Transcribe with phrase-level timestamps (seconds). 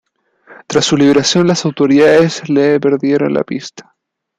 [0.65, 3.93] Tras su liberación, las autoridades le perdieron la pista.